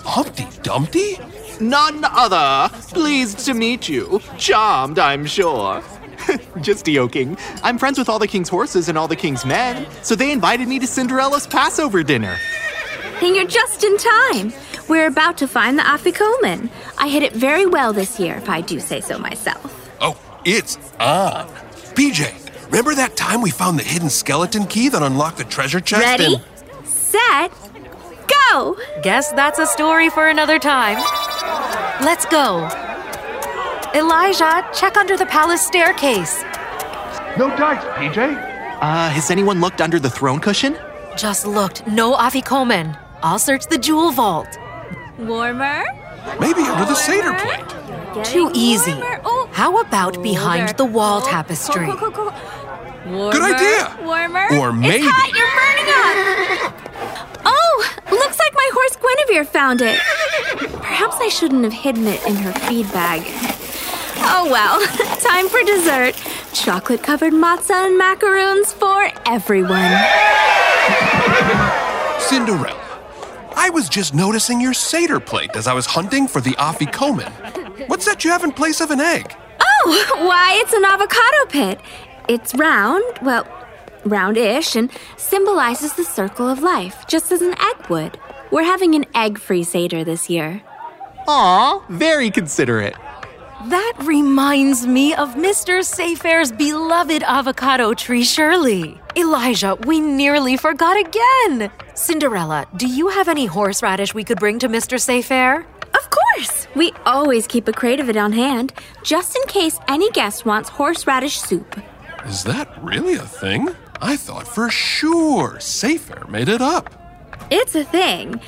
Humpty 0.04 0.46
Dumpty? 0.62 1.18
None 1.60 2.04
other. 2.04 2.72
Pleased 2.90 3.40
to 3.46 3.54
meet 3.54 3.88
you. 3.88 4.20
Charmed, 4.36 5.00
I'm 5.00 5.26
sure. 5.26 5.82
Just 6.60 6.86
joking. 6.86 7.36
I'm 7.62 7.78
friends 7.78 7.98
with 7.98 8.08
all 8.08 8.18
the 8.18 8.28
king's 8.28 8.48
horses 8.48 8.88
and 8.88 8.96
all 8.98 9.08
the 9.08 9.16
king's 9.16 9.44
men, 9.44 9.86
so 10.02 10.14
they 10.14 10.30
invited 10.30 10.68
me 10.68 10.78
to 10.78 10.86
Cinderella's 10.86 11.46
Passover 11.46 12.02
dinner. 12.02 12.36
And 13.20 13.34
you're 13.34 13.46
just 13.46 13.82
in 13.82 13.96
time. 13.98 14.52
We're 14.88 15.06
about 15.08 15.36
to 15.38 15.48
find 15.48 15.78
the 15.78 15.82
Afikomen. 15.82 16.70
I 16.98 17.08
hit 17.08 17.22
it 17.22 17.32
very 17.32 17.66
well 17.66 17.92
this 17.92 18.20
year, 18.20 18.36
if 18.36 18.48
I 18.48 18.60
do 18.60 18.78
say 18.80 19.00
so 19.00 19.18
myself. 19.18 19.90
Oh, 20.00 20.16
it's 20.44 20.76
on. 21.00 21.48
PJ, 21.94 22.66
remember 22.66 22.94
that 22.94 23.16
time 23.16 23.42
we 23.42 23.50
found 23.50 23.78
the 23.78 23.82
hidden 23.82 24.08
skeleton 24.08 24.66
key 24.66 24.88
that 24.88 25.02
unlocked 25.02 25.38
the 25.38 25.44
treasure 25.44 25.80
chest? 25.80 26.04
Ready, 26.04 26.34
and- 26.36 26.86
set, 26.86 27.52
go! 28.52 28.78
Guess 29.02 29.32
that's 29.32 29.58
a 29.58 29.66
story 29.66 30.10
for 30.10 30.28
another 30.28 30.58
time. 30.60 30.98
Let's 32.00 32.24
go. 32.26 32.87
Elijah, 33.94 34.68
check 34.74 34.96
under 34.96 35.16
the 35.16 35.26
palace 35.26 35.66
staircase. 35.66 36.42
No 37.38 37.48
dice, 37.56 37.82
PJ. 37.96 38.18
Uh, 38.80 39.08
has 39.10 39.30
anyone 39.30 39.60
looked 39.60 39.80
under 39.80 39.98
the 39.98 40.10
throne 40.10 40.40
cushion? 40.40 40.76
Just 41.16 41.46
looked, 41.46 41.86
no 41.86 42.14
Afikomen. 42.14 42.96
I'll 43.22 43.38
search 43.38 43.66
the 43.66 43.78
jewel 43.78 44.12
vault. 44.12 44.48
Warmer? 45.18 45.84
Maybe 46.38 46.60
under 46.62 46.84
the 46.84 46.94
Seder 46.94 47.32
plate. 47.34 48.24
Too 48.24 48.50
easy. 48.54 48.94
Oh. 49.24 49.48
How 49.52 49.80
about 49.80 50.22
behind 50.22 50.76
the 50.76 50.84
wall 50.84 51.20
tapestry? 51.22 51.86
Cool, 51.86 51.96
cool, 51.96 52.10
cool. 52.10 52.34
Warmer, 53.06 53.32
Good 53.32 53.54
idea. 53.54 53.98
Warmer. 54.04 54.46
Or 54.58 54.72
maybe- 54.72 55.04
It's 55.04 55.06
hot, 55.10 55.32
you're 55.34 55.52
burning 55.56 56.72
up. 56.72 57.44
Oh, 57.46 57.88
looks 58.10 58.38
like 58.38 58.54
my 58.54 58.70
horse 58.72 58.96
Guinevere 58.96 59.44
found 59.46 59.80
it. 59.82 59.98
Perhaps 60.82 61.16
I 61.20 61.28
shouldn't 61.28 61.64
have 61.64 61.72
hidden 61.72 62.06
it 62.06 62.24
in 62.26 62.36
her 62.36 62.52
feed 62.68 62.90
bag. 62.92 63.22
Oh 64.20 64.48
well, 64.50 64.80
time 65.20 65.48
for 65.48 65.62
dessert. 65.64 66.14
Chocolate 66.52 67.02
covered 67.02 67.32
matzah 67.32 67.86
and 67.86 67.98
macaroons 67.98 68.72
for 68.72 69.08
everyone. 69.26 69.92
Cinderella, 72.20 72.76
I 73.56 73.70
was 73.72 73.88
just 73.88 74.14
noticing 74.14 74.60
your 74.60 74.74
Seder 74.74 75.20
plate 75.20 75.50
as 75.54 75.66
I 75.66 75.72
was 75.72 75.86
hunting 75.86 76.28
for 76.28 76.40
the 76.40 76.52
Afikomen. 76.52 77.88
What's 77.88 78.04
that 78.06 78.24
you 78.24 78.30
have 78.30 78.44
in 78.44 78.52
place 78.52 78.80
of 78.80 78.90
an 78.90 79.00
egg? 79.00 79.34
Oh, 79.60 80.06
why, 80.26 80.60
it's 80.62 80.72
an 80.72 80.84
avocado 80.84 81.46
pit. 81.48 81.80
It's 82.28 82.54
round, 82.54 83.04
well, 83.22 83.46
roundish, 84.04 84.76
and 84.76 84.90
symbolizes 85.16 85.94
the 85.94 86.04
circle 86.04 86.48
of 86.48 86.60
life, 86.62 87.06
just 87.08 87.32
as 87.32 87.40
an 87.40 87.54
egg 87.60 87.88
would. 87.88 88.18
We're 88.50 88.64
having 88.64 88.94
an 88.94 89.06
egg 89.14 89.38
free 89.38 89.64
Seder 89.64 90.04
this 90.04 90.28
year. 90.28 90.62
Aw, 91.26 91.84
very 91.88 92.30
considerate. 92.30 92.94
That 93.66 93.94
reminds 94.04 94.86
me 94.86 95.14
of 95.14 95.34
Mr. 95.34 95.80
Saifair's 95.82 96.52
beloved 96.52 97.24
avocado 97.24 97.92
tree, 97.92 98.22
Shirley. 98.22 99.00
Elijah, 99.16 99.74
we 99.84 99.98
nearly 99.98 100.56
forgot 100.56 100.96
again. 100.96 101.68
Cinderella, 101.94 102.68
do 102.76 102.86
you 102.86 103.08
have 103.08 103.26
any 103.26 103.46
horseradish 103.46 104.14
we 104.14 104.22
could 104.22 104.38
bring 104.38 104.60
to 104.60 104.68
Mr. 104.68 104.96
Saifair? 104.96 105.64
Of 105.92 106.08
course! 106.08 106.68
We 106.76 106.92
always 107.04 107.48
keep 107.48 107.66
a 107.66 107.72
crate 107.72 107.98
of 107.98 108.08
it 108.08 108.16
on 108.16 108.30
hand, 108.30 108.72
just 109.02 109.34
in 109.34 109.42
case 109.48 109.80
any 109.88 110.08
guest 110.12 110.46
wants 110.46 110.68
horseradish 110.68 111.40
soup. 111.40 111.80
Is 112.26 112.44
that 112.44 112.72
really 112.80 113.14
a 113.14 113.26
thing? 113.26 113.70
I 114.00 114.16
thought 114.16 114.46
for 114.46 114.70
sure 114.70 115.54
Saifair 115.54 116.28
made 116.28 116.48
it 116.48 116.62
up. 116.62 116.94
It's 117.50 117.74
a 117.74 117.82
thing. 117.82 118.40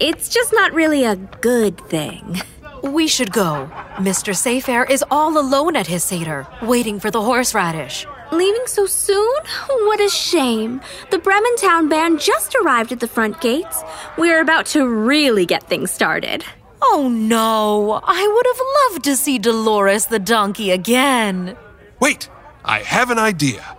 It's 0.00 0.28
just 0.28 0.52
not 0.52 0.74
really 0.74 1.04
a 1.04 1.16
good 1.16 1.80
thing. 1.88 2.42
We 2.82 3.06
should 3.08 3.32
go. 3.32 3.70
Mr. 3.96 4.32
Saifair 4.34 4.88
is 4.88 5.04
all 5.10 5.38
alone 5.38 5.76
at 5.76 5.86
his 5.86 6.02
Seder, 6.02 6.46
waiting 6.62 6.98
for 6.98 7.10
the 7.10 7.22
horseradish. 7.22 8.06
Leaving 8.32 8.66
so 8.66 8.86
soon? 8.86 9.34
What 9.68 10.00
a 10.00 10.08
shame. 10.08 10.80
The 11.10 11.18
Bremen 11.18 11.56
Town 11.56 11.88
band 11.88 12.20
just 12.20 12.54
arrived 12.54 12.92
at 12.92 13.00
the 13.00 13.08
front 13.08 13.40
gates. 13.40 13.82
We're 14.16 14.40
about 14.40 14.66
to 14.66 14.86
really 14.86 15.46
get 15.46 15.64
things 15.64 15.90
started. 15.90 16.44
Oh 16.82 17.08
no, 17.10 18.00
I 18.02 18.26
would 18.26 18.46
have 18.46 18.92
loved 18.92 19.04
to 19.04 19.16
see 19.16 19.38
Dolores 19.38 20.06
the 20.06 20.18
donkey 20.18 20.70
again. 20.70 21.56
Wait, 22.00 22.30
I 22.64 22.78
have 22.80 23.10
an 23.10 23.18
idea. 23.18 23.76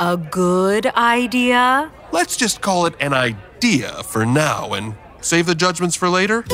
A 0.00 0.16
good 0.16 0.86
idea? 0.86 1.90
Let's 2.12 2.36
just 2.36 2.60
call 2.60 2.86
it 2.86 2.94
an 3.00 3.12
idea 3.12 4.02
for 4.04 4.24
now 4.24 4.72
and 4.72 4.94
save 5.20 5.46
the 5.46 5.54
judgments 5.54 5.96
for 5.96 6.08
later. 6.08 6.44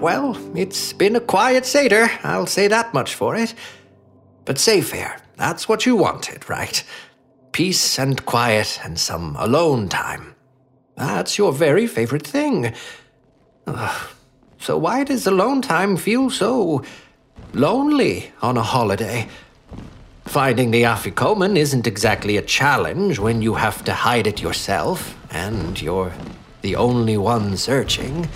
Well, 0.00 0.34
it's 0.56 0.94
been 0.94 1.14
a 1.14 1.20
quiet 1.20 1.66
Seder, 1.66 2.10
I'll 2.22 2.46
say 2.46 2.68
that 2.68 2.94
much 2.94 3.14
for 3.14 3.36
it. 3.36 3.54
But 4.46 4.56
Saifair, 4.56 5.20
that's 5.36 5.68
what 5.68 5.84
you 5.84 5.94
wanted, 5.94 6.48
right? 6.48 6.82
Peace 7.52 7.98
and 7.98 8.24
quiet 8.24 8.80
and 8.82 8.98
some 8.98 9.36
alone 9.36 9.90
time. 9.90 10.34
That's 10.96 11.36
your 11.36 11.52
very 11.52 11.86
favorite 11.86 12.26
thing. 12.26 12.72
Ugh. 13.66 14.10
So 14.58 14.78
why 14.78 15.04
does 15.04 15.26
alone 15.26 15.60
time 15.60 15.98
feel 15.98 16.30
so 16.30 16.82
lonely 17.52 18.32
on 18.40 18.56
a 18.56 18.62
holiday? 18.62 19.28
Finding 20.24 20.70
the 20.70 20.84
Afikomen 20.84 21.58
isn't 21.58 21.86
exactly 21.86 22.38
a 22.38 22.42
challenge 22.42 23.18
when 23.18 23.42
you 23.42 23.52
have 23.52 23.84
to 23.84 23.92
hide 23.92 24.26
it 24.26 24.40
yourself, 24.40 25.14
and 25.30 25.80
you're 25.80 26.12
the 26.62 26.76
only 26.76 27.18
one 27.18 27.58
searching. 27.58 28.28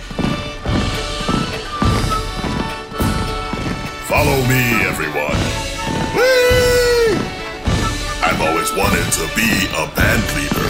To 9.15 9.33
be 9.33 9.65
a 9.77 9.87
band 9.95 10.23
leader, 10.35 10.69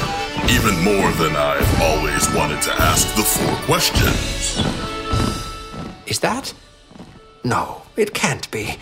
even 0.54 0.76
more 0.84 1.12
than 1.14 1.36
I've 1.36 1.82
always 1.82 2.32
wanted 2.36 2.62
to 2.62 2.74
ask 2.74 3.16
the 3.16 3.24
four 3.24 3.56
questions. 3.66 4.62
Is 6.06 6.20
that? 6.20 6.54
No, 7.44 7.82
it 7.96 8.14
can't 8.14 8.50
be. 8.52 8.78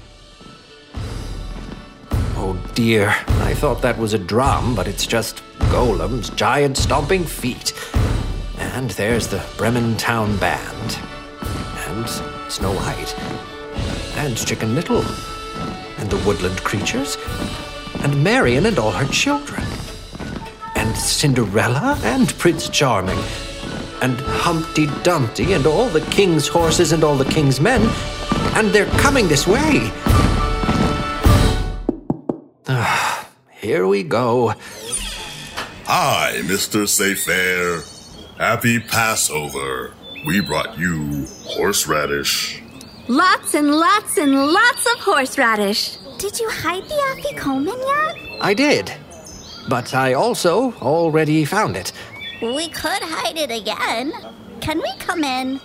Oh 2.36 2.62
dear, 2.76 3.16
I 3.28 3.54
thought 3.54 3.82
that 3.84 3.98
was 3.98 4.14
a 4.14 4.20
drum, 4.20 4.76
but 4.76 4.86
it's 4.86 5.08
just 5.08 5.42
Golem's 5.72 6.30
giant 6.32 6.76
stomping 6.76 7.24
feet. 7.24 7.72
And 8.58 8.90
there's 8.92 9.28
the 9.30 9.42
Bremen 9.56 9.96
Town 9.96 10.36
Band. 10.40 11.00
And 11.88 12.10
Snow 12.52 12.74
White. 12.74 13.18
And 14.18 14.36
Chicken 14.36 14.76
Little. 14.76 15.06
And 16.00 16.10
the 16.10 16.22
woodland 16.28 16.62
creatures. 16.66 17.18
And 18.04 18.24
Marion 18.24 18.66
and 18.66 18.78
all 18.78 18.92
her 18.92 19.08
children. 19.12 19.64
And 20.76 20.96
Cinderella 20.96 21.98
and 22.04 22.28
Prince 22.38 22.70
Charming. 22.70 23.18
And 24.02 24.20
Humpty 24.20 24.88
Dumpty 25.04 25.54
and 25.54 25.66
all 25.66 25.88
the 25.88 26.02
king's 26.12 26.48
horses 26.48 26.92
and 26.92 27.04
all 27.04 27.16
the 27.16 27.32
king's 27.32 27.62
men. 27.62 27.82
And 28.56 28.68
they're 28.70 28.92
coming 29.00 29.28
this 29.28 29.48
way. 29.48 29.90
Ah, 32.68 33.30
Here 33.54 33.88
we 33.88 34.04
go. 34.04 34.54
Hi, 35.86 36.42
Mr. 36.44 36.84
Saifair. 36.86 37.90
Happy 38.38 38.80
Passover. 38.80 39.94
We 40.26 40.42
brought 40.42 40.78
you 40.78 41.26
horseradish. 41.46 42.62
Lots 43.08 43.54
and 43.54 43.74
lots 43.74 44.18
and 44.18 44.34
lots 44.36 44.86
of 44.94 45.00
horseradish. 45.00 45.98
Did 46.18 46.40
you 46.40 46.50
hide 46.50 46.84
the 46.84 46.96
Afikomen 46.96 47.78
yet? 47.78 48.42
I 48.42 48.54
did. 48.54 48.94
But 49.70 49.94
I 49.94 50.14
also 50.14 50.74
already 50.82 51.46
found 51.46 51.76
it. 51.76 51.92
We 52.42 52.68
could 52.70 53.02
hide 53.02 53.38
it 53.38 53.52
again. 53.52 54.14
Can 54.62 54.80
we 54.80 54.92
come 55.00 55.24
in? 55.24 55.60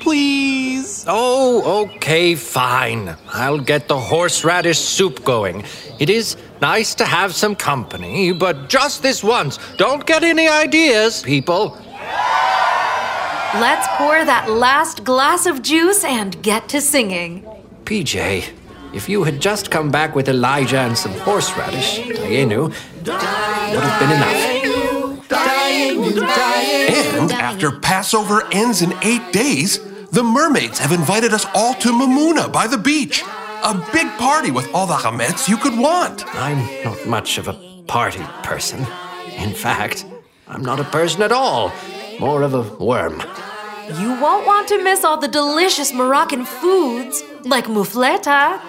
Please. 0.00 1.04
Oh, 1.08 1.84
okay, 1.84 2.34
fine. 2.34 3.16
I'll 3.28 3.58
get 3.58 3.88
the 3.88 3.98
horseradish 3.98 4.78
soup 4.78 5.24
going. 5.24 5.64
It 5.98 6.08
is 6.08 6.36
nice 6.60 6.94
to 6.96 7.04
have 7.04 7.34
some 7.34 7.56
company, 7.56 8.32
but 8.32 8.68
just 8.68 9.02
this 9.02 9.24
once. 9.24 9.58
Don't 9.76 10.06
get 10.06 10.22
any 10.22 10.48
ideas, 10.48 11.22
people. 11.22 11.76
Let's 13.54 13.88
pour 13.96 14.24
that 14.24 14.50
last 14.50 15.04
glass 15.04 15.46
of 15.46 15.62
juice 15.62 16.04
and 16.04 16.40
get 16.42 16.68
to 16.68 16.80
singing. 16.80 17.44
PJ, 17.84 18.50
if 18.98 19.08
you 19.08 19.22
had 19.22 19.40
just 19.40 19.70
come 19.70 19.92
back 19.92 20.16
with 20.16 20.28
Elijah 20.28 20.80
and 20.80 20.98
some 20.98 21.12
horseradish, 21.20 22.00
Dayenu, 22.00 22.62
would 22.64 23.84
have 23.88 24.00
been 24.00 24.10
enough. 24.10 24.40
And 27.20 27.30
after 27.30 27.70
Passover 27.78 28.42
ends 28.50 28.82
in 28.82 28.92
eight 29.02 29.32
days, 29.32 29.78
the 30.10 30.24
mermaids 30.24 30.80
have 30.80 30.90
invited 30.90 31.32
us 31.32 31.46
all 31.54 31.74
to 31.74 31.90
Mimuna 31.90 32.52
by 32.52 32.66
the 32.66 32.76
beach. 32.76 33.22
A 33.62 33.74
big 33.92 34.08
party 34.18 34.50
with 34.50 34.68
all 34.74 34.88
the 34.88 34.94
chametz 34.94 35.48
you 35.48 35.56
could 35.58 35.78
want. 35.78 36.24
I'm 36.34 36.60
not 36.82 37.06
much 37.06 37.38
of 37.38 37.46
a 37.46 37.54
party 37.86 38.24
person. 38.42 38.80
In 39.36 39.52
fact, 39.54 40.06
I'm 40.48 40.62
not 40.62 40.80
a 40.80 40.84
person 40.84 41.22
at 41.22 41.30
all. 41.30 41.72
More 42.18 42.42
of 42.42 42.52
a 42.52 42.62
worm. 42.84 43.22
You 44.00 44.20
won't 44.20 44.44
want 44.44 44.66
to 44.68 44.82
miss 44.82 45.04
all 45.04 45.18
the 45.18 45.28
delicious 45.28 45.92
Moroccan 45.94 46.44
foods, 46.44 47.22
like 47.44 47.66
moufleta, 47.66 48.60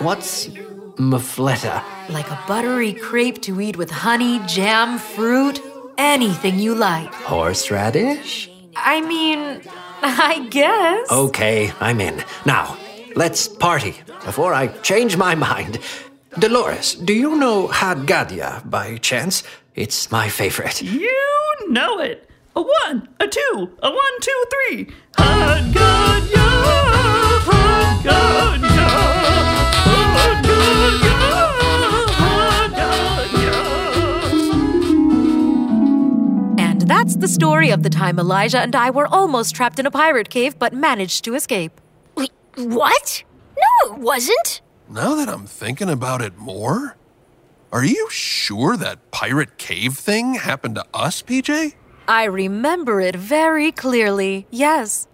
What's 0.00 0.48
mufleta? 0.96 1.82
like 2.08 2.30
a 2.30 2.38
buttery 2.46 2.92
crepe 2.94 3.42
to 3.42 3.60
eat 3.60 3.76
with 3.76 3.90
honey, 3.90 4.40
jam, 4.46 4.98
fruit, 4.98 5.60
anything 5.98 6.58
you 6.58 6.74
like. 6.74 7.12
Horseradish? 7.12 8.48
I 8.76 9.00
mean, 9.00 9.60
I 10.02 10.46
guess. 10.50 11.10
Okay, 11.10 11.72
I'm 11.80 12.00
in. 12.00 12.24
Now, 12.46 12.76
let's 13.16 13.48
party 13.48 13.94
before 14.24 14.54
I 14.54 14.68
change 14.82 15.16
my 15.16 15.34
mind. 15.34 15.80
Dolores, 16.38 16.94
do 16.94 17.12
you 17.12 17.36
know 17.36 17.68
Chad 17.72 18.06
Gadya 18.06 18.68
by 18.70 18.96
chance? 18.98 19.42
It's 19.74 20.10
my 20.10 20.28
favorite. 20.28 20.80
You 20.82 21.56
know 21.68 21.98
it. 21.98 22.28
A 22.56 22.62
one, 22.62 23.08
a 23.20 23.26
two, 23.28 23.70
a 23.82 23.90
one, 23.90 24.20
two, 24.20 24.44
three. 24.50 24.88
Hot 25.16 26.37
yeah. 37.18 37.22
The 37.22 37.28
story 37.28 37.70
of 37.70 37.82
the 37.82 37.90
time 37.90 38.18
Elijah 38.18 38.60
and 38.60 38.74
I 38.76 38.90
were 38.90 39.06
almost 39.06 39.54
trapped 39.54 39.78
in 39.78 39.86
a 39.86 39.90
pirate 39.90 40.30
cave 40.30 40.58
but 40.58 40.72
managed 40.72 41.24
to 41.24 41.34
escape. 41.34 41.80
Wait, 42.14 42.30
what? 42.56 43.24
No, 43.56 43.94
it 43.94 43.98
wasn't. 43.98 44.60
Now 44.88 45.14
that 45.16 45.28
I'm 45.28 45.46
thinking 45.46 45.90
about 45.90 46.22
it 46.22 46.38
more, 46.38 46.96
are 47.72 47.84
you 47.84 48.08
sure 48.10 48.76
that 48.76 49.10
pirate 49.10 49.58
cave 49.58 49.94
thing 49.96 50.34
happened 50.34 50.76
to 50.76 50.84
us, 50.94 51.22
PJ? 51.22 51.74
I 52.06 52.24
remember 52.24 53.00
it 53.00 53.16
very 53.16 53.72
clearly, 53.72 54.46
yes. 54.50 55.06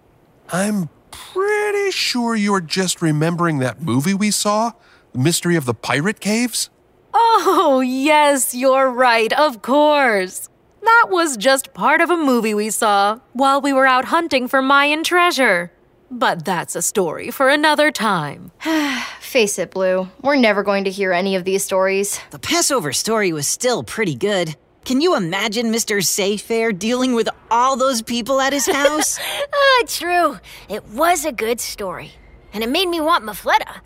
I'm 0.53 0.89
pretty 1.11 1.91
sure 1.91 2.35
you're 2.35 2.61
just 2.61 3.01
remembering 3.01 3.59
that 3.59 3.81
movie 3.81 4.13
we 4.13 4.31
saw, 4.31 4.71
The 5.11 5.19
Mystery 5.19 5.55
of 5.55 5.65
the 5.65 5.73
Pirate 5.73 6.21
Caves. 6.21 6.69
Oh, 7.13 7.81
yes, 7.85 8.53
you're 8.53 8.89
right, 8.89 9.33
of 9.33 9.61
course. 9.61 10.49
That 10.85 11.07
was 11.09 11.35
just 11.37 11.73
part 11.73 11.99
of 11.99 12.09
a 12.09 12.17
movie 12.17 12.53
we 12.53 12.69
saw 12.69 13.19
while 13.33 13.59
we 13.59 13.73
were 13.73 13.87
out 13.87 14.05
hunting 14.05 14.47
for 14.47 14.61
Mayan 14.61 15.03
treasure. 15.03 15.71
But 16.11 16.45
that's 16.45 16.75
a 16.75 16.81
story 16.81 17.31
for 17.31 17.49
another 17.49 17.91
time. 17.91 18.51
Face 19.19 19.57
it, 19.57 19.71
Blue. 19.71 20.07
We're 20.21 20.35
never 20.35 20.61
going 20.63 20.83
to 20.83 20.91
hear 20.91 21.11
any 21.11 21.35
of 21.35 21.43
these 21.43 21.63
stories. 21.63 22.19
The 22.29 22.39
Passover 22.39 22.93
story 22.93 23.33
was 23.33 23.47
still 23.47 23.83
pretty 23.83 24.15
good. 24.15 24.55
Can 24.85 25.01
you 25.01 25.15
imagine 25.15 25.71
Mr. 25.71 25.97
Saifair 26.03 26.77
dealing 26.77 27.15
with 27.15 27.27
all 27.49 27.75
those 27.75 28.03
people 28.03 28.39
at 28.39 28.53
his 28.53 28.67
house? 28.67 29.19
Ah, 29.53 29.83
true. 29.87 30.37
It 30.69 30.85
was 30.89 31.25
a 31.25 31.31
good 31.31 31.59
story. 31.59 32.11
And 32.53 32.63
it 32.63 32.69
made 32.69 32.87
me 32.87 33.01
want 33.01 33.25
mafleta. 33.25 33.81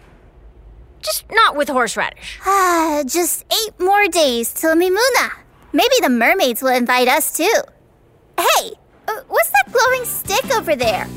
Just 1.01 1.23
not 1.31 1.55
with 1.55 1.69
horseradish. 1.69 2.39
Ah, 2.45 3.03
just 3.07 3.45
eight 3.51 3.79
more 3.79 4.07
days 4.07 4.53
till 4.53 4.75
Mimuna. 4.75 5.31
Maybe 5.71 5.95
the 6.01 6.09
mermaids 6.09 6.61
will 6.61 6.75
invite 6.75 7.07
us 7.07 7.31
too. 7.35 7.61
Hey, 8.37 8.71
uh, 9.07 9.21
what's 9.27 9.49
that 9.51 9.71
glowing 9.71 10.05
stick 10.05 10.55
over 10.55 10.75
there? 10.75 11.07